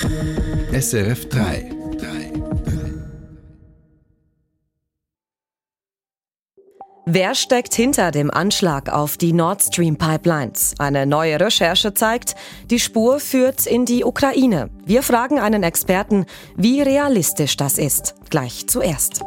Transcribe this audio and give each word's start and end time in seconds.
SRF 0.00 1.28
3. 1.28 1.70
Wer 7.04 7.34
steckt 7.34 7.74
hinter 7.74 8.10
dem 8.10 8.30
Anschlag 8.30 8.88
auf 8.88 9.18
die 9.18 9.34
Nord 9.34 9.62
Stream 9.62 9.96
Pipelines? 9.96 10.74
Eine 10.78 11.04
neue 11.04 11.38
Recherche 11.38 11.92
zeigt, 11.92 12.36
die 12.70 12.80
Spur 12.80 13.20
führt 13.20 13.66
in 13.66 13.84
die 13.84 14.04
Ukraine. 14.04 14.70
Wir 14.86 15.02
fragen 15.02 15.38
einen 15.38 15.62
Experten, 15.62 16.24
wie 16.56 16.80
realistisch 16.80 17.58
das 17.58 17.76
ist. 17.76 18.14
Gleich 18.30 18.66
zuerst. 18.68 19.20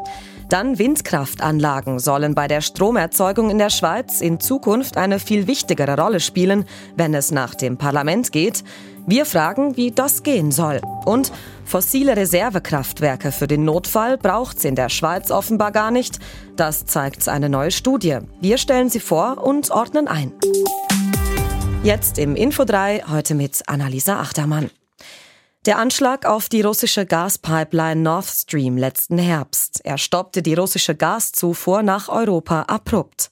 Dann 0.49 0.77
Windkraftanlagen 0.77 1.99
sollen 1.99 2.35
bei 2.35 2.47
der 2.47 2.61
Stromerzeugung 2.61 3.49
in 3.49 3.57
der 3.57 3.71
Schweiz 3.71 4.21
in 4.21 4.39
Zukunft 4.39 4.95
eine 4.95 5.19
viel 5.19 5.47
wichtigere 5.47 5.99
Rolle 5.99 6.19
spielen, 6.19 6.65
wenn 6.95 7.13
es 7.13 7.31
nach 7.31 7.55
dem 7.55 7.77
Parlament 7.77 8.31
geht. 8.31 8.63
Wir 9.07 9.25
fragen, 9.25 9.75
wie 9.77 9.91
das 9.91 10.23
gehen 10.23 10.51
soll. 10.51 10.81
Und 11.05 11.31
fossile 11.63 12.15
Reservekraftwerke 12.15 13.31
für 13.31 13.47
den 13.47 13.63
Notfall 13.63 14.17
braucht's 14.17 14.65
in 14.65 14.75
der 14.75 14.89
Schweiz 14.89 15.31
offenbar 15.31 15.71
gar 15.71 15.91
nicht. 15.91 16.19
Das 16.55 16.85
zeigt 16.85 17.27
eine 17.27 17.49
neue 17.49 17.71
Studie. 17.71 18.19
Wir 18.41 18.57
stellen 18.57 18.89
sie 18.89 18.99
vor 18.99 19.43
und 19.43 19.71
ordnen 19.71 20.07
ein. 20.07 20.31
Jetzt 21.83 22.17
im 22.17 22.35
Info 22.35 22.65
3, 22.65 23.03
heute 23.09 23.35
mit 23.35 23.61
Annalisa 23.67 24.19
Achtermann. 24.19 24.69
Der 25.65 25.79
Anschlag 25.79 26.27
auf 26.27 26.47
die 26.47 26.61
russische 26.61 27.07
Gaspipeline 27.07 27.99
Nord 27.99 28.27
Stream 28.27 28.77
letzten 28.77 29.17
Herbst. 29.17 29.81
Er 29.83 29.97
stoppte 29.97 30.43
die 30.43 30.53
russische 30.53 30.93
Gaszufuhr 30.93 31.81
nach 31.81 32.07
Europa 32.07 32.63
abrupt. 32.63 33.31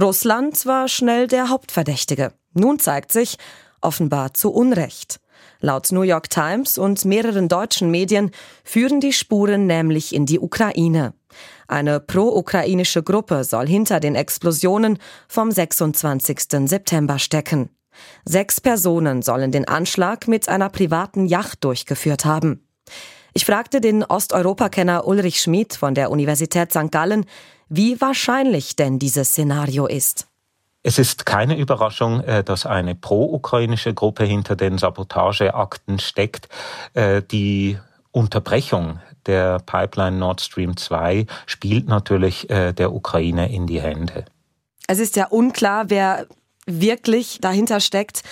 Russland 0.00 0.66
war 0.66 0.88
schnell 0.88 1.28
der 1.28 1.50
Hauptverdächtige. 1.50 2.32
Nun 2.52 2.80
zeigt 2.80 3.12
sich, 3.12 3.36
offenbar 3.80 4.34
zu 4.34 4.50
Unrecht. 4.50 5.20
Laut 5.60 5.92
New 5.92 6.02
York 6.02 6.28
Times 6.30 6.78
und 6.78 7.04
mehreren 7.04 7.46
deutschen 7.46 7.92
Medien 7.92 8.32
führen 8.64 8.98
die 8.98 9.12
Spuren 9.12 9.68
nämlich 9.68 10.12
in 10.12 10.26
die 10.26 10.40
Ukraine. 10.40 11.14
Eine 11.68 12.00
pro-ukrainische 12.00 13.04
Gruppe 13.04 13.44
soll 13.44 13.68
hinter 13.68 14.00
den 14.00 14.16
Explosionen 14.16 14.98
vom 15.28 15.52
26. 15.52 16.68
September 16.68 17.20
stecken. 17.20 17.70
Sechs 18.24 18.60
Personen 18.60 19.22
sollen 19.22 19.52
den 19.52 19.66
Anschlag 19.66 20.28
mit 20.28 20.48
einer 20.48 20.68
privaten 20.68 21.26
Yacht 21.26 21.64
durchgeführt 21.64 22.24
haben. 22.24 22.64
Ich 23.34 23.44
fragte 23.44 23.80
den 23.80 24.04
Osteuropakenner 24.04 25.06
Ulrich 25.06 25.40
Schmid 25.40 25.74
von 25.74 25.94
der 25.94 26.10
Universität 26.10 26.72
St. 26.72 26.90
Gallen, 26.90 27.26
wie 27.68 28.00
wahrscheinlich 28.00 28.76
denn 28.76 28.98
dieses 28.98 29.28
Szenario 29.28 29.86
ist. 29.86 30.26
Es 30.82 30.98
ist 30.98 31.26
keine 31.26 31.58
Überraschung, 31.58 32.20
äh, 32.20 32.42
dass 32.42 32.64
eine 32.64 32.94
pro-ukrainische 32.94 33.94
Gruppe 33.94 34.24
hinter 34.24 34.56
den 34.56 34.78
Sabotageakten 34.78 35.98
steckt. 35.98 36.48
Äh, 36.94 37.22
die 37.22 37.78
Unterbrechung 38.10 39.00
der 39.26 39.58
Pipeline 39.58 40.16
Nord 40.16 40.40
Stream 40.40 40.76
2 40.76 41.26
spielt 41.46 41.88
natürlich 41.88 42.48
äh, 42.48 42.72
der 42.72 42.92
Ukraine 42.92 43.52
in 43.52 43.66
die 43.66 43.80
Hände. 43.80 44.24
Es 44.86 44.98
ist 44.98 45.16
ja 45.16 45.26
unklar, 45.26 45.90
wer 45.90 46.26
wirklich 46.68 47.38
dahinter 47.40 47.80
steckt. 47.80 48.22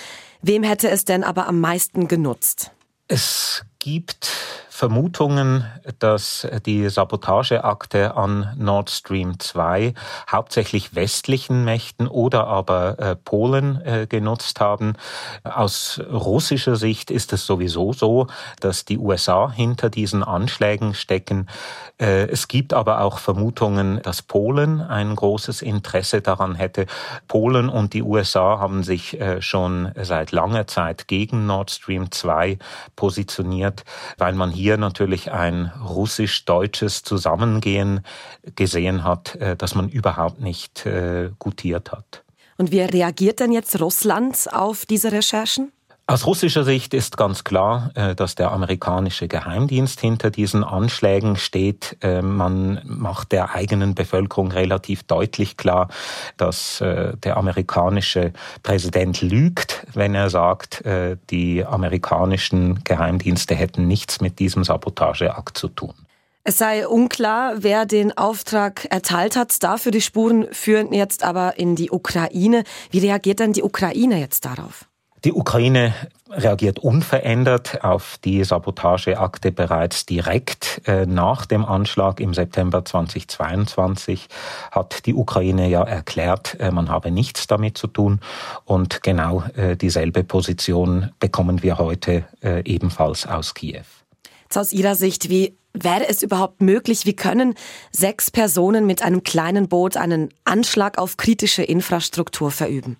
Wem 0.41 0.63
hätte 0.63 0.89
es 0.89 1.03
denn 1.05 1.23
aber 1.23 1.47
am 1.47 1.59
meisten 1.59 2.07
genutzt? 2.07 2.71
Es 3.07 3.63
gibt 3.79 4.29
Vermutungen, 4.77 5.65
dass 5.97 6.47
die 6.67 6.87
Sabotageakte 6.87 8.15
an 8.15 8.53
Nord 8.59 8.91
Stream 8.91 9.39
2 9.39 9.95
hauptsächlich 10.29 10.93
westlichen 10.93 11.65
Mächten 11.65 12.07
oder 12.07 12.45
aber 12.45 12.99
äh, 12.99 13.15
Polen 13.15 13.81
äh, 13.81 14.05
genutzt 14.07 14.59
haben. 14.59 14.93
Aus 15.43 15.99
russischer 16.11 16.75
Sicht 16.75 17.09
ist 17.09 17.33
es 17.33 17.47
sowieso 17.47 17.91
so, 17.91 18.27
dass 18.59 18.85
die 18.85 18.99
USA 18.99 19.49
hinter 19.51 19.89
diesen 19.89 20.21
Anschlägen 20.21 20.93
stecken. 20.93 21.47
Äh, 21.99 22.27
es 22.27 22.47
gibt 22.47 22.75
aber 22.75 23.01
auch 23.01 23.17
Vermutungen, 23.17 23.99
dass 24.03 24.21
Polen 24.21 24.81
ein 24.81 25.15
großes 25.15 25.63
Interesse 25.63 26.21
daran 26.21 26.53
hätte. 26.53 26.85
Polen 27.27 27.69
und 27.69 27.93
die 27.93 28.03
USA 28.03 28.59
haben 28.59 28.83
sich 28.83 29.17
schon 29.39 29.91
seit 29.99 30.31
langer 30.31 30.67
Zeit 30.67 31.07
gegen 31.07 31.47
Nord 31.47 31.71
Stream 31.71 32.11
2 32.11 32.59
positioniert, 32.95 33.83
weil 34.19 34.33
man 34.33 34.51
hier 34.51 34.66
hier 34.67 34.75
natürlich 34.75 35.31
ein 35.31 35.71
russisch-deutsches 35.81 37.03
Zusammengehen 37.03 38.01
gesehen 38.57 39.05
hat, 39.05 39.35
äh, 39.35 39.55
das 39.55 39.75
man 39.75 39.87
überhaupt 39.87 40.41
nicht 40.41 40.85
äh, 40.85 41.29
gutiert 41.39 41.93
hat. 41.93 42.25
Und 42.57 42.73
wie 42.73 42.81
reagiert 42.81 43.39
denn 43.39 43.53
jetzt 43.53 43.79
Russland 43.79 44.47
auf 44.51 44.85
diese 44.85 45.13
Recherchen? 45.13 45.71
Aus 46.09 46.25
russischer 46.25 46.63
Sicht 46.63 46.93
ist 46.93 47.17
ganz 47.17 47.43
klar, 47.43 47.91
äh, 47.95 48.15
dass 48.15 48.35
der 48.35 48.53
amerikanische 48.53 49.27
Geheimdienst 49.27 49.99
hinter 49.99 50.31
diesen 50.31 50.63
Anschlägen 50.63 51.35
steht. 51.35 51.97
Äh, 52.01 52.21
man 52.21 52.79
macht 52.85 53.33
der 53.33 53.53
eigenen 53.53 53.93
Bevölkerung 53.93 54.49
relativ 54.53 55.03
deutlich 55.03 55.57
klar, 55.57 55.89
dass 56.37 56.79
äh, 56.79 57.17
der 57.17 57.35
amerikanische 57.35 58.31
Präsident 58.63 59.21
lügt, 59.21 59.85
wenn 59.93 60.15
er 60.15 60.29
sagt, 60.29 60.83
die 61.29 61.65
amerikanischen 61.65 62.83
Geheimdienste 62.83 63.55
hätten 63.55 63.87
nichts 63.87 64.21
mit 64.21 64.39
diesem 64.39 64.63
Sabotageakt 64.63 65.57
zu 65.57 65.67
tun. 65.67 65.93
Es 66.43 66.57
sei 66.57 66.87
unklar, 66.87 67.55
wer 67.57 67.85
den 67.85 68.17
Auftrag 68.17 68.85
erteilt 68.89 69.35
hat. 69.35 69.61
Dafür 69.63 69.91
die 69.91 70.01
Spuren 70.01 70.47
führen 70.51 70.93
jetzt 70.93 71.23
aber 71.23 71.57
in 71.57 71.75
die 71.75 71.91
Ukraine. 71.91 72.63
Wie 72.91 72.99
reagiert 72.99 73.39
denn 73.39 73.53
die 73.53 73.63
Ukraine 73.63 74.19
jetzt 74.19 74.45
darauf? 74.45 74.87
Die 75.25 75.33
Ukraine 75.33 75.95
reagiert 76.29 76.79
unverändert 76.79 77.83
auf 77.83 78.17
die 78.23 78.43
Sabotageakte 78.43 79.51
bereits 79.51 80.05
direkt. 80.05 80.81
Äh, 80.85 81.05
nach 81.05 81.45
dem 81.45 81.65
Anschlag 81.65 82.19
im 82.19 82.33
September 82.33 82.85
2022 82.85 84.27
hat 84.71 85.05
die 85.05 85.15
Ukraine 85.15 85.69
ja 85.69 85.83
erklärt, 85.83 86.57
äh, 86.59 86.71
man 86.71 86.89
habe 86.89 87.09
nichts 87.09 87.47
damit 87.47 87.77
zu 87.77 87.87
tun. 87.87 88.19
Und 88.65 89.01
genau 89.01 89.43
äh, 89.55 89.75
dieselbe 89.75 90.23
Position 90.23 91.11
bekommen 91.19 91.63
wir 91.63 91.77
heute 91.77 92.25
ebenfalls 92.41 93.25
aus 93.25 93.53
Kiew. 93.53 93.83
Jetzt 94.43 94.57
aus 94.57 94.71
Ihrer 94.71 94.95
Sicht, 94.95 95.29
wie 95.29 95.57
wäre 95.73 96.07
es 96.07 96.21
überhaupt 96.21 96.61
möglich, 96.61 97.05
wie 97.05 97.15
können 97.15 97.55
sechs 97.91 98.31
Personen 98.31 98.85
mit 98.85 99.01
einem 99.01 99.23
kleinen 99.23 99.67
Boot 99.67 99.97
einen 99.97 100.29
Anschlag 100.45 100.97
auf 100.97 101.17
kritische 101.17 101.63
Infrastruktur 101.63 102.51
verüben? 102.51 102.97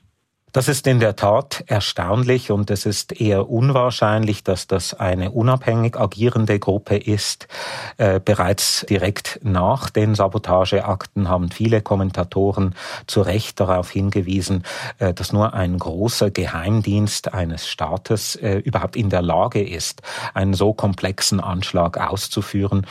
Das 0.53 0.69
ist 0.69 0.87
in 0.87 1.01
der 1.01 1.17
Tat 1.17 1.65
erstaunlich 1.67 2.51
und 2.51 2.71
es 2.71 2.85
ist 2.85 3.19
eher 3.19 3.49
unwahrscheinlich, 3.49 4.45
dass 4.45 4.65
das 4.65 4.93
eine 4.93 5.31
unabhängig 5.31 5.99
agierende 5.99 6.57
Gruppe 6.57 6.95
ist. 6.95 7.49
Äh, 7.97 8.21
bereits 8.23 8.85
direkt 8.89 9.41
nach 9.43 9.89
den 9.89 10.15
Sabotageakten 10.15 11.27
haben 11.27 11.51
viele 11.51 11.81
Kommentatoren 11.81 12.75
zu 13.07 13.21
Recht 13.21 13.59
darauf 13.59 13.91
hingewiesen, 13.91 14.63
äh, 14.99 15.13
dass 15.13 15.33
nur 15.33 15.53
ein 15.53 15.77
großer 15.77 16.31
Geheimdienst 16.31 17.33
eines 17.33 17.67
Staates 17.67 18.37
äh, 18.37 18.59
überhaupt 18.59 18.95
in 18.95 19.09
der 19.09 19.21
Lage 19.21 19.61
ist, 19.61 20.01
einen 20.33 20.53
so 20.53 20.73
komplexen 20.73 21.41
Anschlag 21.41 21.97
auszuführen. 21.97 22.87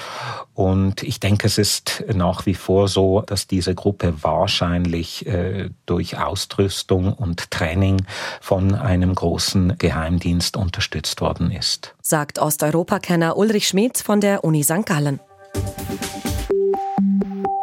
Und 0.52 1.02
ich 1.02 1.20
denke, 1.20 1.46
es 1.46 1.56
ist 1.56 2.04
nach 2.12 2.44
wie 2.44 2.54
vor 2.54 2.88
so, 2.88 3.22
dass 3.22 3.46
diese 3.46 3.74
Gruppe 3.74 4.22
wahrscheinlich 4.22 5.26
äh, 5.26 5.70
durch 5.86 6.18
Ausrüstung 6.18 7.12
und 7.12 7.45
Training 7.50 8.04
von 8.40 8.74
einem 8.74 9.14
großen 9.14 9.78
Geheimdienst 9.78 10.56
unterstützt 10.56 11.20
worden 11.20 11.50
ist. 11.50 11.94
Sagt 12.02 12.38
Osteuropa-Kenner 12.38 13.36
Ulrich 13.36 13.68
Schmidt 13.68 13.98
von 13.98 14.20
der 14.20 14.44
Uni 14.44 14.62
St. 14.62 14.86
Gallen. 14.86 15.20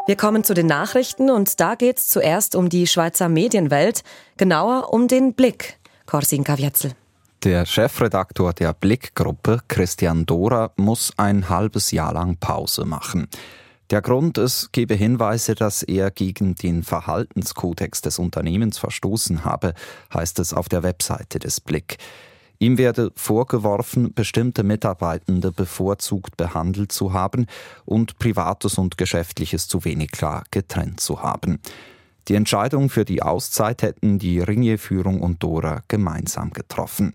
Wir 0.06 0.18
kommen 0.18 0.44
zu 0.44 0.54
den 0.54 0.68
Nachrichten 0.68 1.30
und 1.30 1.60
da 1.62 1.76
geht 1.76 1.98
es 1.98 2.08
zuerst 2.08 2.56
um 2.56 2.68
die 2.68 2.88
Schweizer 2.88 3.30
Medienwelt, 3.30 4.04
genauer 4.36 4.92
um 4.92 5.08
den 5.08 5.34
Blick. 5.34 5.78
Korsinka 6.06 6.58
Wietzel. 6.58 6.92
Der 7.44 7.66
Chefredaktor 7.66 8.54
der 8.54 8.74
Blickgruppe, 8.74 9.60
Christian 9.68 10.26
Dora, 10.26 10.72
muss 10.78 11.12
ein 11.18 11.50
halbes 11.50 11.92
Jahr 11.92 12.14
lang 12.14 12.38
Pause 12.38 12.86
machen. 12.86 13.28
Der 13.94 14.02
Grund, 14.02 14.40
es 14.40 14.72
gebe 14.72 14.96
Hinweise, 14.96 15.54
dass 15.54 15.84
er 15.84 16.10
gegen 16.10 16.56
den 16.56 16.82
Verhaltenskodex 16.82 18.02
des 18.02 18.18
Unternehmens 18.18 18.80
verstoßen 18.80 19.46
habe, 19.46 19.76
heißt 20.12 20.40
es 20.40 20.52
auf 20.52 20.68
der 20.68 20.82
Webseite 20.82 21.38
des 21.38 21.62
Blick. 21.62 21.98
Ihm 22.58 22.80
werde 22.80 23.12
vorgeworfen, 23.16 24.12
bestimmte 24.16 24.64
Mitarbeitende 24.64 25.52
bevorzugt 25.52 26.38
behandelt 26.38 26.92
zu 26.92 27.14
haben 27.14 27.46
und 27.86 28.18
Privates 28.18 28.80
und 28.80 28.98
Geschäftliches 28.98 29.68
zu 29.68 29.86
wenig 29.86 30.10
klar 30.10 30.44
getrennt 30.50 31.00
zu 31.00 31.22
haben. 31.22 31.60
Die 32.30 32.34
Entscheidung 32.34 32.90
für 32.90 33.06
die 33.06 33.22
Auszeit 33.22 33.84
hätten 33.84 34.18
die 34.18 34.40
Ringier-Führung 34.40 35.22
und 35.22 35.44
Dora 35.44 35.84
gemeinsam 35.88 36.50
getroffen. 36.50 37.14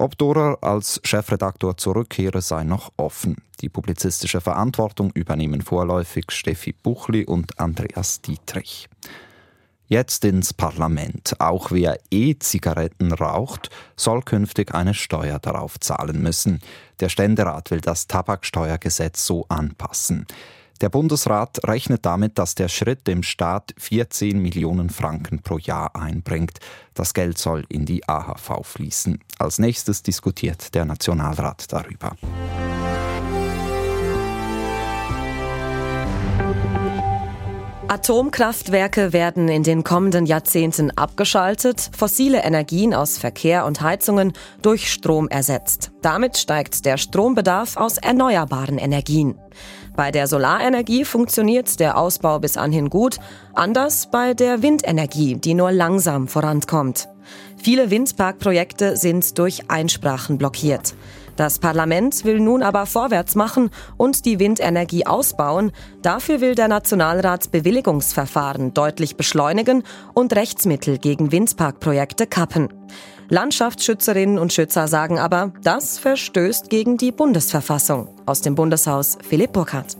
Ob 0.00 0.16
Dorer 0.16 0.56
als 0.62 0.98
Chefredaktor 1.04 1.76
zurückkehre, 1.76 2.40
sei 2.40 2.64
noch 2.64 2.90
offen. 2.96 3.36
Die 3.60 3.68
publizistische 3.68 4.40
Verantwortung 4.40 5.10
übernehmen 5.12 5.60
vorläufig 5.60 6.30
Steffi 6.30 6.72
Buchli 6.72 7.26
und 7.26 7.60
Andreas 7.60 8.22
Dietrich. 8.22 8.88
Jetzt 9.88 10.24
ins 10.24 10.54
Parlament. 10.54 11.34
Auch 11.38 11.70
wer 11.70 11.98
E-Zigaretten 12.10 13.12
raucht, 13.12 13.68
soll 13.94 14.22
künftig 14.22 14.74
eine 14.74 14.94
Steuer 14.94 15.38
darauf 15.38 15.78
zahlen 15.78 16.22
müssen. 16.22 16.60
Der 17.00 17.10
Ständerat 17.10 17.70
will 17.70 17.82
das 17.82 18.06
Tabaksteuergesetz 18.06 19.26
so 19.26 19.44
anpassen. 19.50 20.26
Der 20.80 20.88
Bundesrat 20.88 21.60
rechnet 21.64 22.06
damit, 22.06 22.38
dass 22.38 22.54
der 22.54 22.68
Schritt 22.68 23.06
dem 23.06 23.22
Staat 23.22 23.74
14 23.76 24.40
Millionen 24.40 24.88
Franken 24.88 25.42
pro 25.42 25.58
Jahr 25.58 25.94
einbringt. 25.94 26.58
Das 26.94 27.12
Geld 27.12 27.36
soll 27.36 27.64
in 27.68 27.84
die 27.84 28.08
AHV 28.08 28.62
fließen. 28.62 29.18
Als 29.38 29.58
nächstes 29.58 30.02
diskutiert 30.02 30.74
der 30.74 30.86
Nationalrat 30.86 31.70
darüber. 31.70 32.16
Atomkraftwerke 37.90 39.12
werden 39.12 39.48
in 39.48 39.64
den 39.64 39.82
kommenden 39.82 40.24
Jahrzehnten 40.24 40.92
abgeschaltet, 40.92 41.90
fossile 41.92 42.44
Energien 42.44 42.94
aus 42.94 43.18
Verkehr 43.18 43.66
und 43.66 43.80
Heizungen 43.80 44.32
durch 44.62 44.92
Strom 44.92 45.26
ersetzt. 45.28 45.90
Damit 46.00 46.38
steigt 46.38 46.86
der 46.86 46.98
Strombedarf 46.98 47.76
aus 47.76 47.98
erneuerbaren 47.98 48.78
Energien. 48.78 49.40
Bei 49.96 50.10
der 50.10 50.26
Solarenergie 50.26 51.04
funktioniert 51.04 51.80
der 51.80 51.98
Ausbau 51.98 52.38
bis 52.38 52.56
anhin 52.56 52.90
gut, 52.90 53.18
anders 53.54 54.10
bei 54.10 54.34
der 54.34 54.62
Windenergie, 54.62 55.36
die 55.36 55.54
nur 55.54 55.72
langsam 55.72 56.28
vorankommt. 56.28 57.08
Viele 57.56 57.90
Windparkprojekte 57.90 58.96
sind 58.96 59.38
durch 59.38 59.70
Einsprachen 59.70 60.38
blockiert. 60.38 60.94
Das 61.36 61.58
Parlament 61.58 62.24
will 62.24 62.40
nun 62.40 62.62
aber 62.62 62.86
vorwärts 62.86 63.34
machen 63.34 63.70
und 63.96 64.26
die 64.26 64.38
Windenergie 64.38 65.06
ausbauen. 65.06 65.72
Dafür 66.02 66.40
will 66.40 66.54
der 66.54 66.68
Nationalrat 66.68 67.50
Bewilligungsverfahren 67.50 68.74
deutlich 68.74 69.16
beschleunigen 69.16 69.82
und 70.12 70.34
Rechtsmittel 70.34 70.98
gegen 70.98 71.32
Windparkprojekte 71.32 72.26
kappen. 72.26 72.68
Landschaftsschützerinnen 73.32 74.40
und 74.40 74.52
Schützer 74.52 74.88
sagen 74.88 75.20
aber, 75.20 75.52
das 75.62 76.00
verstößt 76.00 76.68
gegen 76.68 76.96
die 76.96 77.12
Bundesverfassung. 77.12 78.08
Aus 78.26 78.40
dem 78.40 78.56
Bundeshaus 78.56 79.18
Philipp 79.22 79.52
Burkhardt. 79.52 79.96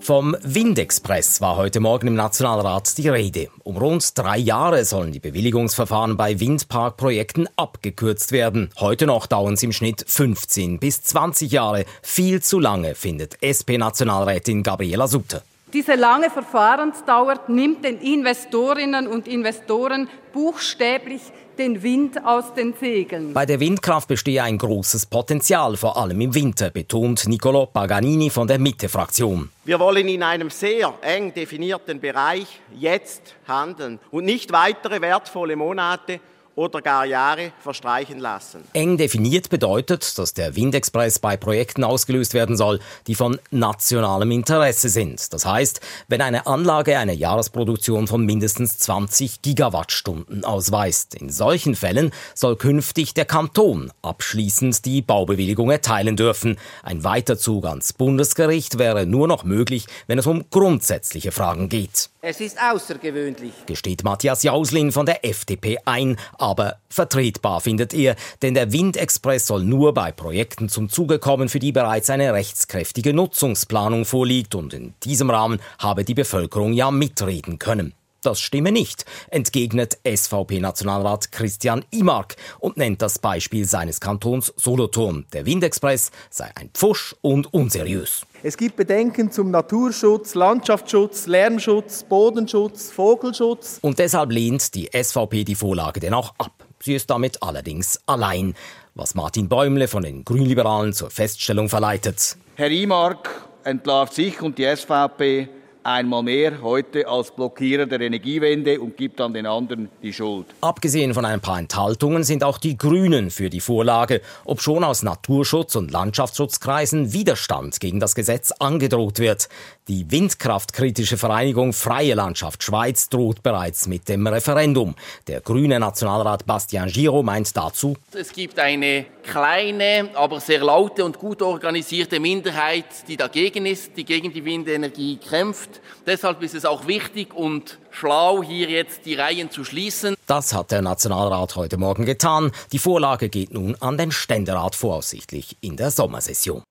Vom 0.00 0.36
Windexpress 0.42 1.40
war 1.40 1.56
heute 1.56 1.78
Morgen 1.78 2.08
im 2.08 2.16
Nationalrat 2.16 2.98
die 2.98 3.08
Rede. 3.08 3.50
Um 3.62 3.76
rund 3.76 4.18
drei 4.18 4.36
Jahre 4.36 4.84
sollen 4.84 5.12
die 5.12 5.20
Bewilligungsverfahren 5.20 6.16
bei 6.16 6.40
Windparkprojekten 6.40 7.48
abgekürzt 7.54 8.32
werden. 8.32 8.70
Heute 8.80 9.06
noch 9.06 9.28
dauern 9.28 9.56
sie 9.56 9.66
im 9.66 9.72
Schnitt 9.72 10.04
15 10.04 10.80
bis 10.80 11.02
20 11.02 11.52
Jahre. 11.52 11.84
Viel 12.02 12.42
zu 12.42 12.58
lange, 12.58 12.96
findet 12.96 13.40
SP-Nationalrätin 13.40 14.64
Gabriela 14.64 15.06
Sutter. 15.06 15.42
Diese 15.72 15.94
lange 15.94 16.30
Verfahrensdauer 16.30 17.44
nimmt 17.46 17.84
den 17.84 17.98
Investorinnen 17.98 19.06
und 19.06 19.28
Investoren 19.28 20.08
buchstäblich 20.32 21.22
den 21.58 21.82
Wind 21.82 22.24
aus 22.24 22.54
den 22.54 22.74
Segeln. 22.74 23.32
Bei 23.32 23.46
der 23.46 23.60
Windkraft 23.60 24.08
bestehe 24.08 24.42
ein 24.42 24.58
großes 24.58 25.06
Potenzial, 25.06 25.76
vor 25.76 25.96
allem 25.96 26.20
im 26.20 26.34
Winter, 26.34 26.70
betont 26.70 27.26
Nicolo 27.28 27.66
Paganini 27.66 28.30
von 28.30 28.46
der 28.46 28.58
Mitte-Fraktion. 28.58 29.50
Wir 29.64 29.78
wollen 29.78 30.08
in 30.08 30.22
einem 30.22 30.50
sehr 30.50 30.94
eng 31.02 31.32
definierten 31.34 32.00
Bereich 32.00 32.60
jetzt 32.78 33.34
handeln 33.46 33.98
und 34.10 34.24
nicht 34.24 34.52
weitere 34.52 35.00
wertvolle 35.00 35.56
Monate 35.56 36.20
oder 36.54 36.82
gar 36.82 37.04
Jahre 37.06 37.52
verstreichen 37.60 38.18
lassen. 38.18 38.64
Eng 38.72 38.96
definiert 38.96 39.48
bedeutet, 39.48 40.18
dass 40.18 40.34
der 40.34 40.56
Windexpress 40.56 41.18
bei 41.18 41.36
Projekten 41.36 41.84
ausgelöst 41.84 42.34
werden 42.34 42.56
soll, 42.56 42.80
die 43.06 43.14
von 43.14 43.38
nationalem 43.50 44.30
Interesse 44.30 44.88
sind. 44.88 45.32
Das 45.32 45.46
heißt, 45.46 45.80
wenn 46.08 46.20
eine 46.20 46.46
Anlage 46.46 46.98
eine 46.98 47.14
Jahresproduktion 47.14 48.06
von 48.06 48.24
mindestens 48.24 48.78
20 48.78 49.42
Gigawattstunden 49.42 50.44
ausweist. 50.44 51.14
In 51.14 51.30
solchen 51.30 51.74
Fällen 51.74 52.10
soll 52.34 52.56
künftig 52.56 53.14
der 53.14 53.24
Kanton 53.24 53.92
abschließend 54.02 54.84
die 54.84 55.02
Baubewilligung 55.02 55.70
erteilen 55.70 56.16
dürfen. 56.16 56.58
Ein 56.82 57.04
Weiterzug 57.04 57.66
ans 57.66 57.92
Bundesgericht 57.92 58.78
wäre 58.78 59.06
nur 59.06 59.28
noch 59.28 59.44
möglich, 59.44 59.86
wenn 60.06 60.18
es 60.18 60.26
um 60.26 60.44
grundsätzliche 60.50 61.32
Fragen 61.32 61.68
geht. 61.68 62.10
Es 62.24 62.40
ist 62.40 62.56
außergewöhnlich, 62.62 63.52
gesteht 63.66 64.04
Matthias 64.04 64.44
Jauslin 64.44 64.92
von 64.92 65.06
der 65.06 65.24
FDP 65.24 65.78
ein, 65.84 66.16
aber 66.42 66.78
vertretbar 66.88 67.60
findet 67.60 67.94
er, 67.94 68.16
denn 68.42 68.54
der 68.54 68.72
Windexpress 68.72 69.46
soll 69.46 69.62
nur 69.62 69.94
bei 69.94 70.10
Projekten 70.10 70.68
zum 70.68 70.88
Zuge 70.88 71.20
kommen, 71.20 71.48
für 71.48 71.60
die 71.60 71.70
bereits 71.70 72.10
eine 72.10 72.32
rechtskräftige 72.34 73.14
Nutzungsplanung 73.14 74.04
vorliegt 74.04 74.56
und 74.56 74.74
in 74.74 74.92
diesem 75.04 75.30
Rahmen 75.30 75.60
habe 75.78 76.04
die 76.04 76.14
Bevölkerung 76.14 76.72
ja 76.72 76.90
mitreden 76.90 77.60
können. 77.60 77.94
Das 78.22 78.40
stimme 78.40 78.72
nicht, 78.72 79.04
entgegnet 79.30 79.98
SVP-Nationalrat 80.04 81.30
Christian 81.32 81.84
Imark 81.90 82.36
und 82.58 82.76
nennt 82.76 83.02
das 83.02 83.18
Beispiel 83.18 83.64
seines 83.64 84.00
Kantons 84.00 84.52
Solothurn. 84.56 85.26
Der 85.32 85.46
Windexpress 85.46 86.10
sei 86.30 86.50
ein 86.56 86.70
Pfusch 86.72 87.14
und 87.20 87.52
unseriös. 87.54 88.26
Es 88.44 88.56
gibt 88.56 88.74
Bedenken 88.74 89.30
zum 89.30 89.52
Naturschutz, 89.52 90.34
Landschaftsschutz, 90.34 91.28
Lärmschutz, 91.28 92.02
Bodenschutz, 92.02 92.90
Vogelschutz. 92.90 93.78
Und 93.82 94.00
deshalb 94.00 94.32
lehnt 94.32 94.74
die 94.74 94.90
SVP 94.92 95.44
die 95.44 95.54
Vorlage 95.54 96.00
dennoch 96.00 96.34
ab. 96.38 96.50
Sie 96.80 96.96
ist 96.96 97.08
damit 97.08 97.40
allerdings 97.40 98.00
allein, 98.06 98.54
was 98.96 99.14
Martin 99.14 99.48
Bäumle 99.48 99.86
von 99.86 100.02
den 100.02 100.24
Grünliberalen 100.24 100.92
zur 100.92 101.10
Feststellung 101.10 101.68
verleitet. 101.68 102.36
Herr 102.56 102.68
Imark 102.68 103.30
entlarvt 103.62 104.14
sich 104.14 104.42
und 104.42 104.58
die 104.58 104.64
SVP 104.64 105.48
einmal 105.84 106.22
mehr 106.22 106.62
heute 106.62 107.06
als 107.08 107.30
Blockierer 107.30 107.86
der 107.86 108.00
Energiewende 108.00 108.80
und 108.80 108.96
gibt 108.96 109.20
dann 109.20 109.32
den 109.32 109.46
anderen 109.46 109.88
die 110.02 110.12
Schuld. 110.12 110.46
Abgesehen 110.60 111.14
von 111.14 111.24
ein 111.24 111.40
paar 111.40 111.58
Enthaltungen 111.58 112.24
sind 112.24 112.44
auch 112.44 112.58
die 112.58 112.76
Grünen 112.76 113.30
für 113.30 113.50
die 113.50 113.60
Vorlage, 113.60 114.20
obschon 114.44 114.84
aus 114.84 115.02
Naturschutz- 115.02 115.76
und 115.76 115.90
Landschaftsschutzkreisen 115.90 117.12
Widerstand 117.12 117.80
gegen 117.80 118.00
das 118.00 118.14
Gesetz 118.14 118.52
angedroht 118.52 119.18
wird. 119.18 119.48
Die 119.88 120.10
windkraftkritische 120.10 121.16
Vereinigung 121.16 121.72
Freie 121.72 122.14
Landschaft 122.14 122.62
Schweiz 122.62 123.08
droht 123.08 123.42
bereits 123.42 123.88
mit 123.88 124.08
dem 124.08 124.26
Referendum. 124.26 124.94
Der 125.26 125.40
grüne 125.40 125.80
Nationalrat 125.80 126.46
Bastian 126.46 126.88
Giro 126.88 127.22
meint 127.22 127.56
dazu, 127.56 127.96
es 128.14 128.32
gibt 128.32 128.58
eine 128.58 129.06
kleine, 129.22 130.10
aber 130.14 130.40
sehr 130.40 130.60
laute 130.60 131.04
und 131.04 131.18
gut 131.18 131.42
organisierte 131.42 132.20
Minderheit, 132.20 132.84
die 133.08 133.16
dagegen 133.16 133.66
ist, 133.66 133.96
die 133.96 134.04
gegen 134.04 134.32
die 134.32 134.44
Windenergie 134.44 135.16
kämpft. 135.16 135.71
Deshalb 136.06 136.42
ist 136.42 136.54
es 136.54 136.64
auch 136.64 136.86
wichtig 136.86 137.34
und 137.34 137.78
schlau, 137.90 138.42
hier 138.42 138.68
jetzt 138.68 139.06
die 139.06 139.14
Reihen 139.14 139.50
zu 139.50 139.64
schließen. 139.64 140.14
Das 140.26 140.52
hat 140.52 140.70
der 140.70 140.82
Nationalrat 140.82 141.56
heute 141.56 141.76
Morgen 141.76 142.04
getan. 142.04 142.52
Die 142.72 142.78
Vorlage 142.78 143.28
geht 143.28 143.52
nun 143.52 143.76
an 143.80 143.96
den 143.96 144.12
Ständerat 144.12 144.74
voraussichtlich 144.74 145.56
in 145.60 145.76
der 145.76 145.90
Sommersession. 145.90 146.62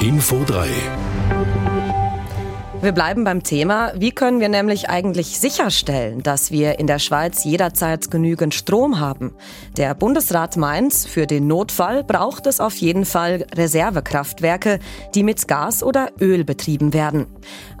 Info 0.00 0.44
3 0.44 0.68
wir 2.82 2.92
bleiben 2.92 3.24
beim 3.24 3.42
Thema. 3.42 3.92
Wie 3.96 4.12
können 4.12 4.40
wir 4.40 4.48
nämlich 4.48 4.88
eigentlich 4.88 5.38
sicherstellen, 5.38 6.22
dass 6.22 6.50
wir 6.50 6.78
in 6.78 6.86
der 6.86 6.98
Schweiz 6.98 7.44
jederzeit 7.44 8.10
genügend 8.10 8.54
Strom 8.54 9.00
haben? 9.00 9.32
Der 9.76 9.94
Bundesrat 9.94 10.56
meint, 10.56 10.94
für 10.94 11.26
den 11.26 11.46
Notfall 11.46 12.04
braucht 12.04 12.46
es 12.46 12.60
auf 12.60 12.74
jeden 12.76 13.04
Fall 13.04 13.46
Reservekraftwerke, 13.54 14.78
die 15.14 15.22
mit 15.22 15.48
Gas 15.48 15.82
oder 15.82 16.10
Öl 16.20 16.44
betrieben 16.44 16.92
werden. 16.92 17.26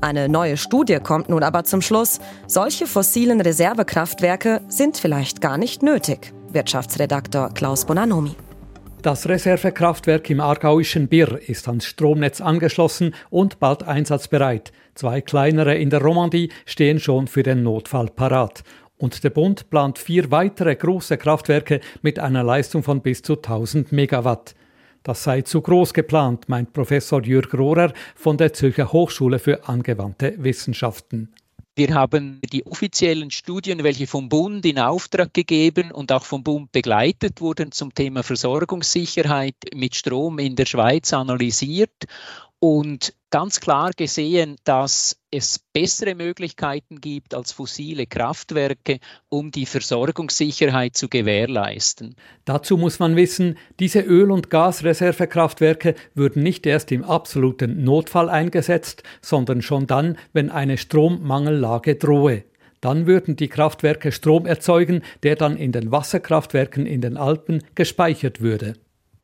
Eine 0.00 0.28
neue 0.28 0.56
Studie 0.56 0.98
kommt 1.02 1.28
nun 1.28 1.42
aber 1.42 1.64
zum 1.64 1.82
Schluss, 1.82 2.18
solche 2.46 2.86
fossilen 2.86 3.40
Reservekraftwerke 3.40 4.62
sind 4.68 4.96
vielleicht 4.96 5.40
gar 5.40 5.58
nicht 5.58 5.82
nötig. 5.82 6.32
Wirtschaftsredaktor 6.52 7.50
Klaus 7.54 7.84
Bonanomi. 7.84 8.34
Das 9.02 9.28
Reservekraftwerk 9.28 10.30
im 10.30 10.40
aargauischen 10.40 11.06
Birr 11.06 11.38
ist 11.46 11.68
ans 11.68 11.84
Stromnetz 11.84 12.40
angeschlossen 12.40 13.14
und 13.30 13.60
bald 13.60 13.84
einsatzbereit. 13.84 14.72
Zwei 14.96 15.20
kleinere 15.20 15.74
in 15.74 15.90
der 15.90 16.00
Romandie 16.00 16.50
stehen 16.64 16.98
schon 16.98 17.28
für 17.28 17.42
den 17.42 17.62
Notfall 17.62 18.08
parat. 18.08 18.64
Und 18.96 19.22
der 19.24 19.30
Bund 19.30 19.68
plant 19.68 19.98
vier 19.98 20.30
weitere 20.30 20.74
große 20.74 21.18
Kraftwerke 21.18 21.80
mit 22.00 22.18
einer 22.18 22.42
Leistung 22.42 22.82
von 22.82 23.02
bis 23.02 23.20
zu 23.20 23.34
1000 23.34 23.92
Megawatt. 23.92 24.54
Das 25.02 25.22
sei 25.22 25.42
zu 25.42 25.60
groß 25.60 25.92
geplant, 25.92 26.48
meint 26.48 26.72
Professor 26.72 27.22
Jürg 27.22 27.52
Rohrer 27.52 27.92
von 28.14 28.38
der 28.38 28.54
Zürcher 28.54 28.90
Hochschule 28.90 29.38
für 29.38 29.68
angewandte 29.68 30.34
Wissenschaften. 30.38 31.28
Wir 31.78 31.94
haben 31.94 32.40
die 32.50 32.64
offiziellen 32.64 33.30
Studien, 33.30 33.84
welche 33.84 34.06
vom 34.06 34.30
Bund 34.30 34.64
in 34.64 34.78
Auftrag 34.78 35.34
gegeben 35.34 35.92
und 35.92 36.10
auch 36.10 36.24
vom 36.24 36.42
Bund 36.42 36.72
begleitet 36.72 37.42
wurden 37.42 37.70
zum 37.70 37.92
Thema 37.92 38.22
Versorgungssicherheit 38.22 39.56
mit 39.74 39.94
Strom 39.94 40.38
in 40.38 40.56
der 40.56 40.64
Schweiz 40.64 41.12
analysiert 41.12 41.92
und 42.58 43.14
ganz 43.30 43.60
klar 43.60 43.90
gesehen, 43.96 44.56
dass 44.64 45.18
es 45.30 45.58
bessere 45.72 46.14
Möglichkeiten 46.14 47.00
gibt 47.00 47.34
als 47.34 47.52
fossile 47.52 48.06
Kraftwerke, 48.06 48.98
um 49.28 49.50
die 49.50 49.66
Versorgungssicherheit 49.66 50.96
zu 50.96 51.08
gewährleisten. 51.08 52.14
Dazu 52.44 52.78
muss 52.78 52.98
man 52.98 53.14
wissen, 53.16 53.58
diese 53.78 54.00
Öl- 54.00 54.30
und 54.30 54.48
Gasreservekraftwerke 54.48 55.94
würden 56.14 56.42
nicht 56.42 56.64
erst 56.64 56.92
im 56.92 57.04
absoluten 57.04 57.84
Notfall 57.84 58.30
eingesetzt, 58.30 59.02
sondern 59.20 59.60
schon 59.60 59.86
dann, 59.86 60.16
wenn 60.32 60.50
eine 60.50 60.78
Strommangellage 60.78 61.96
drohe. 61.96 62.44
Dann 62.80 63.06
würden 63.06 63.36
die 63.36 63.48
Kraftwerke 63.48 64.12
Strom 64.12 64.46
erzeugen, 64.46 65.02
der 65.22 65.36
dann 65.36 65.56
in 65.56 65.72
den 65.72 65.90
Wasserkraftwerken 65.90 66.86
in 66.86 67.00
den 67.00 67.16
Alpen 67.16 67.62
gespeichert 67.74 68.40
würde. 68.40 68.74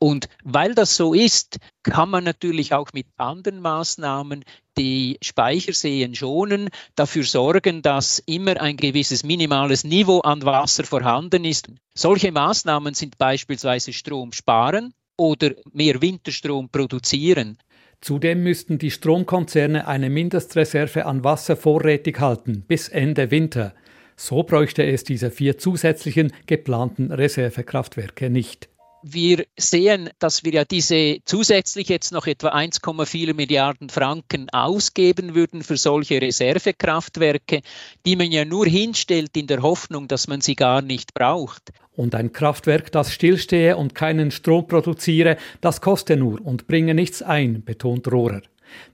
Und 0.02 0.28
weil 0.42 0.74
das 0.74 0.96
so 0.96 1.14
ist, 1.14 1.60
kann 1.84 2.10
man 2.10 2.24
natürlich 2.24 2.74
auch 2.74 2.88
mit 2.92 3.06
anderen 3.18 3.60
Maßnahmen 3.60 4.42
die 4.76 5.16
Speicherseen 5.22 6.16
schonen, 6.16 6.70
dafür 6.96 7.22
sorgen, 7.22 7.82
dass 7.82 8.18
immer 8.18 8.60
ein 8.60 8.76
gewisses 8.76 9.22
minimales 9.22 9.84
Niveau 9.84 10.18
an 10.18 10.44
Wasser 10.44 10.82
vorhanden 10.82 11.44
ist. 11.44 11.68
Solche 11.94 12.32
Maßnahmen 12.32 12.94
sind 12.94 13.16
beispielsweise 13.16 13.92
Strom 13.92 14.32
sparen 14.32 14.92
oder 15.16 15.52
mehr 15.72 16.02
Winterstrom 16.02 16.68
produzieren. 16.68 17.58
Zudem 18.00 18.42
müssten 18.42 18.78
die 18.78 18.90
Stromkonzerne 18.90 19.86
eine 19.86 20.10
Mindestreserve 20.10 21.06
an 21.06 21.22
Wasser 21.22 21.54
vorrätig 21.54 22.18
halten 22.18 22.64
bis 22.66 22.88
Ende 22.88 23.30
Winter. 23.30 23.72
So 24.16 24.42
bräuchte 24.42 24.84
es 24.84 25.04
diese 25.04 25.30
vier 25.30 25.58
zusätzlichen 25.58 26.32
geplanten 26.46 27.12
Reservekraftwerke 27.12 28.30
nicht 28.30 28.71
wir 29.02 29.44
sehen, 29.56 30.10
dass 30.18 30.44
wir 30.44 30.52
ja 30.52 30.64
diese 30.64 31.18
zusätzlich 31.24 31.88
jetzt 31.88 32.12
noch 32.12 32.26
etwa 32.26 32.48
1,4 32.50 33.34
Milliarden 33.34 33.88
Franken 33.88 34.48
ausgeben 34.50 35.34
würden 35.34 35.62
für 35.62 35.76
solche 35.76 36.20
Reservekraftwerke, 36.20 37.62
die 38.06 38.16
man 38.16 38.30
ja 38.30 38.44
nur 38.44 38.66
hinstellt 38.66 39.36
in 39.36 39.46
der 39.46 39.62
Hoffnung, 39.62 40.08
dass 40.08 40.28
man 40.28 40.40
sie 40.40 40.54
gar 40.54 40.82
nicht 40.82 41.14
braucht. 41.14 41.72
Und 41.94 42.14
ein 42.14 42.32
Kraftwerk, 42.32 42.90
das 42.92 43.12
stillstehe 43.12 43.76
und 43.76 43.94
keinen 43.94 44.30
Strom 44.30 44.66
produziere, 44.66 45.36
das 45.60 45.80
koste 45.80 46.16
nur 46.16 46.40
und 46.44 46.66
bringe 46.66 46.94
nichts 46.94 47.22
ein, 47.22 47.64
betont 47.64 48.10
Rohrer. 48.10 48.42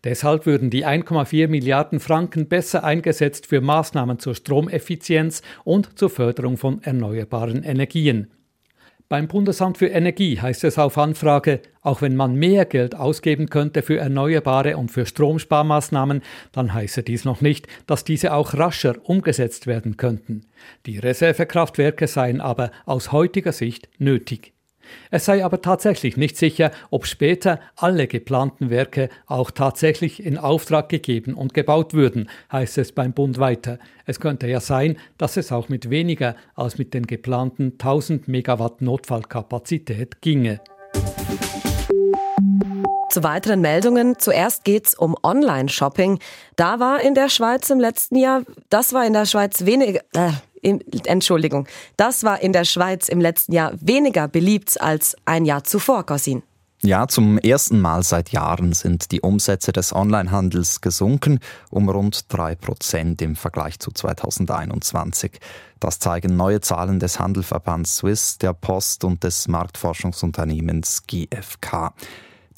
Deshalb 0.03 0.47
würden 0.47 0.71
die 0.71 0.85
1,4 0.85 1.47
Milliarden 1.47 2.01
Franken 2.01 2.49
besser 2.49 2.83
eingesetzt 2.83 3.47
für 3.47 3.61
Maßnahmen 3.61 4.19
zur 4.19 4.35
Stromeffizienz 4.35 5.43
und 5.65 5.99
zur 5.99 6.11
Förderung 6.11 6.57
von 6.57 6.83
erneuerbaren 6.83 7.63
Energien. 7.63 8.29
Beim 9.11 9.27
Bundesamt 9.27 9.79
für 9.79 9.87
Energie 9.87 10.39
heißt 10.39 10.65
es 10.65 10.79
auf 10.79 10.99
Anfrage, 10.99 11.63
auch 11.81 12.03
wenn 12.03 12.15
man 12.15 12.35
mehr 12.35 12.67
Geld 12.67 12.95
ausgeben 12.95 13.49
könnte 13.49 13.81
für 13.81 13.97
Erneuerbare 13.97 14.77
und 14.77 14.91
für 14.91 15.07
Stromsparmaßnahmen, 15.07 16.21
dann 16.53 16.75
heiße 16.75 17.03
dies 17.05 17.25
noch 17.25 17.41
nicht, 17.41 17.67
dass 17.87 18.05
diese 18.05 18.35
auch 18.35 18.53
rascher 18.53 18.97
umgesetzt 19.03 19.67
werden 19.67 19.97
könnten. 19.97 20.43
Die 20.85 20.99
Reservekraftwerke 20.99 22.07
seien 22.07 22.43
aber 22.43 22.71
aus 22.85 23.11
heutiger 23.11 23.53
Sicht 23.53 23.89
nötig. 23.97 24.53
Es 25.11 25.25
sei 25.25 25.45
aber 25.45 25.63
tatsächlich 25.63 26.17
nicht 26.17 26.37
sicher, 26.37 26.71
ob 26.91 27.07
später 27.07 27.61
alle 27.77 28.07
geplanten 28.07 28.71
Werke 28.71 29.09
auch 29.27 29.51
tatsächlich 29.51 30.25
in 30.25 30.39
Auftrag 30.39 30.89
gegeben 30.89 31.35
und 31.35 31.55
gebaut 31.55 31.95
würden, 31.95 32.29
heißt 32.53 32.79
es 32.79 32.93
beim 32.93 33.13
Bund 33.13 33.39
weiter. 33.39 33.79
Es 34.07 34.21
könnte 34.21 34.47
ja 34.47 34.61
sein, 34.61 34.97
dass 35.19 35.37
es 35.37 35.53
auch 35.53 35.69
mit 35.69 35.91
weniger 35.91 36.37
als 36.55 36.79
mit 36.79 36.95
den 36.95 37.07
geplanten 37.07 37.73
1000 37.73 38.29
Megawatt 38.29 38.81
Notfallkapazität 38.83 40.21
ginge. 40.21 40.61
Zu 43.11 43.23
weiteren 43.23 43.63
Meldungen. 43.63 44.19
Zuerst 44.19 44.65
geht's 44.65 44.95
um 44.95 45.17
Online-Shopping. 45.23 46.19
Da 46.57 46.79
war 46.79 47.01
in 47.01 47.15
der 47.15 47.31
Schweiz 47.31 47.71
im 47.71 47.81
letzten 47.81 48.17
Jahr, 48.17 48.43
das 48.69 48.93
war 48.93 49.07
in 49.07 49.15
der 49.15 49.25
Schweiz 49.25 49.65
weniger, 49.65 50.01
äh, 50.15 50.31
Entschuldigung, 51.05 51.67
das 51.97 52.25
war 52.25 52.41
in 52.41 52.53
der 52.53 52.65
Schweiz 52.65 53.09
im 53.09 53.21
letzten 53.21 53.53
Jahr 53.53 53.73
weniger 53.81 54.29
beliebt 54.29 54.81
als 54.81 55.17
ein 55.25 55.45
Jahr 55.45 55.65
zuvor, 55.65 56.05
Corsin. 56.05 56.43
Ja, 56.81 57.09
zum 57.09 57.39
ersten 57.39 57.81
Mal 57.81 58.05
seit 58.05 58.31
Jahren 58.31 58.73
sind 58.73 59.11
die 59.11 59.21
Umsätze 59.21 59.73
des 59.73 59.93
Onlinehandels 59.93 60.81
gesunken 60.81 61.41
um 61.71 61.89
rund 61.89 62.33
drei 62.33 62.55
Prozent 62.55 63.21
im 63.21 63.35
Vergleich 63.35 63.81
zu 63.81 63.91
2021. 63.91 65.41
Das 65.81 65.99
zeigen 65.99 66.37
neue 66.37 66.61
Zahlen 66.61 67.01
des 67.01 67.19
Handelverbands 67.19 67.97
Swiss, 67.97 68.39
der 68.39 68.53
Post 68.53 69.03
und 69.03 69.25
des 69.25 69.49
Marktforschungsunternehmens 69.49 71.03
GfK. 71.09 71.95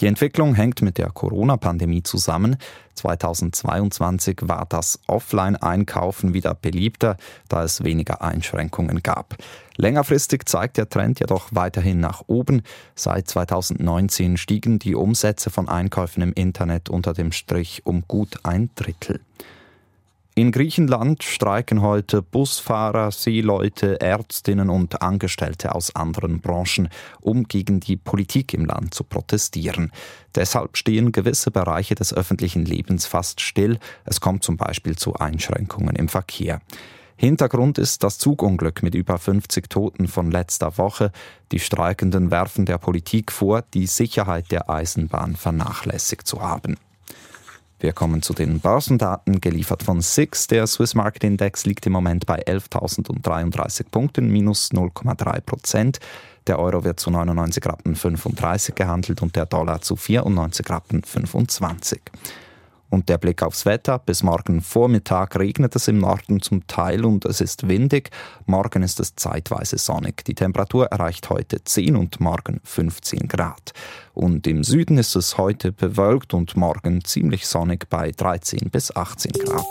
Die 0.00 0.06
Entwicklung 0.06 0.54
hängt 0.54 0.80
mit 0.80 0.96
der 0.96 1.10
Corona-Pandemie 1.10 2.02
zusammen. 2.02 2.56
2022 2.94 4.38
war 4.42 4.64
das 4.66 4.98
Offline-Einkaufen 5.06 6.32
wieder 6.32 6.54
beliebter, 6.54 7.18
da 7.48 7.64
es 7.64 7.84
weniger 7.84 8.22
Einschränkungen 8.22 9.02
gab. 9.02 9.36
Längerfristig 9.76 10.46
zeigt 10.46 10.78
der 10.78 10.88
Trend 10.88 11.20
jedoch 11.20 11.48
weiterhin 11.52 12.00
nach 12.00 12.22
oben. 12.28 12.62
Seit 12.94 13.28
2019 13.28 14.38
stiegen 14.38 14.78
die 14.78 14.94
Umsätze 14.94 15.50
von 15.50 15.68
Einkäufen 15.68 16.22
im 16.22 16.32
Internet 16.32 16.88
unter 16.88 17.12
dem 17.12 17.30
Strich 17.30 17.82
um 17.84 18.04
gut 18.08 18.38
ein 18.42 18.70
Drittel. 18.76 19.20
In 20.40 20.52
Griechenland 20.52 21.22
streiken 21.22 21.82
heute 21.82 22.22
Busfahrer, 22.22 23.10
Seeleute, 23.10 24.00
Ärztinnen 24.00 24.70
und 24.70 25.02
Angestellte 25.02 25.74
aus 25.74 25.94
anderen 25.94 26.40
Branchen, 26.40 26.88
um 27.20 27.44
gegen 27.44 27.78
die 27.78 27.98
Politik 27.98 28.54
im 28.54 28.64
Land 28.64 28.94
zu 28.94 29.04
protestieren. 29.04 29.92
Deshalb 30.34 30.78
stehen 30.78 31.12
gewisse 31.12 31.50
Bereiche 31.50 31.94
des 31.94 32.14
öffentlichen 32.14 32.64
Lebens 32.64 33.04
fast 33.04 33.42
still. 33.42 33.78
Es 34.06 34.22
kommt 34.22 34.42
zum 34.42 34.56
Beispiel 34.56 34.96
zu 34.96 35.14
Einschränkungen 35.14 35.94
im 35.94 36.08
Verkehr. 36.08 36.62
Hintergrund 37.16 37.76
ist 37.76 38.02
das 38.02 38.16
Zugunglück 38.16 38.82
mit 38.82 38.94
über 38.94 39.18
50 39.18 39.68
Toten 39.68 40.08
von 40.08 40.30
letzter 40.30 40.78
Woche. 40.78 41.12
Die 41.52 41.60
Streikenden 41.60 42.30
werfen 42.30 42.64
der 42.64 42.78
Politik 42.78 43.30
vor, 43.30 43.60
die 43.74 43.86
Sicherheit 43.86 44.50
der 44.50 44.70
Eisenbahn 44.70 45.36
vernachlässigt 45.36 46.26
zu 46.26 46.40
haben. 46.40 46.78
Wir 47.82 47.94
kommen 47.94 48.20
zu 48.20 48.34
den 48.34 48.60
Börsendaten, 48.60 49.40
geliefert 49.40 49.82
von 49.82 50.02
SIX. 50.02 50.48
Der 50.48 50.66
Swiss 50.66 50.94
Market 50.94 51.24
Index 51.24 51.64
liegt 51.64 51.86
im 51.86 51.92
Moment 51.92 52.26
bei 52.26 52.44
11.033 52.44 53.86
Punkten, 53.90 54.28
minus 54.28 54.70
0,3 54.70 55.40
Prozent. 55.40 55.98
Der 56.46 56.58
Euro 56.58 56.84
wird 56.84 57.00
zu 57.00 57.10
99 57.10 57.64
Rappen 57.64 57.96
35 57.96 58.74
gehandelt 58.74 59.22
und 59.22 59.34
der 59.34 59.46
Dollar 59.46 59.80
zu 59.80 59.96
94 59.96 60.68
Rappen 60.68 61.02
25. 61.02 62.02
Und 62.90 63.08
der 63.08 63.18
Blick 63.18 63.42
aufs 63.42 63.64
Wetter. 63.64 63.98
Bis 63.98 64.22
morgen 64.22 64.60
Vormittag 64.60 65.38
regnet 65.38 65.76
es 65.76 65.88
im 65.88 65.98
Norden 65.98 66.42
zum 66.42 66.66
Teil 66.66 67.04
und 67.04 67.24
es 67.24 67.40
ist 67.40 67.68
windig. 67.68 68.10
Morgen 68.46 68.82
ist 68.82 68.98
es 68.98 69.14
zeitweise 69.14 69.78
sonnig. 69.78 70.24
Die 70.24 70.34
Temperatur 70.34 70.86
erreicht 70.86 71.30
heute 71.30 71.62
10 71.62 71.96
und 71.96 72.20
morgen 72.20 72.60
15 72.64 73.28
Grad. 73.28 73.72
Und 74.12 74.46
im 74.48 74.64
Süden 74.64 74.98
ist 74.98 75.14
es 75.14 75.38
heute 75.38 75.70
bewölkt 75.70 76.34
und 76.34 76.56
morgen 76.56 77.04
ziemlich 77.04 77.46
sonnig 77.46 77.88
bei 77.88 78.10
13 78.10 78.70
bis 78.70 78.94
18 78.94 79.32
Grad. 79.32 79.66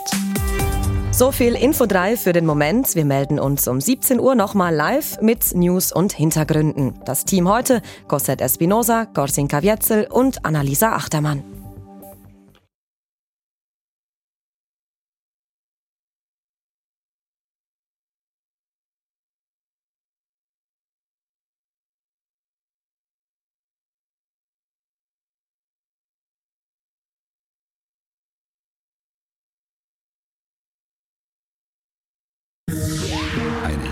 So 1.12 1.32
viel 1.32 1.54
Info 1.54 1.86
3 1.86 2.16
für 2.16 2.32
den 2.32 2.46
Moment. 2.46 2.94
Wir 2.94 3.04
melden 3.04 3.38
uns 3.38 3.68
um 3.68 3.80
17 3.80 4.20
Uhr 4.20 4.34
nochmal 4.34 4.74
live 4.74 5.20
mit 5.20 5.54
News 5.54 5.92
und 5.92 6.12
Hintergründen. 6.12 7.00
Das 7.04 7.24
Team 7.24 7.48
heute: 7.48 7.82
Cosette 8.08 8.44
Espinosa, 8.44 9.04
Gorsin 9.12 9.48
Kavietzel 9.48 10.06
und 10.08 10.44
Annalisa 10.44 10.92
Achtermann. 10.92 11.59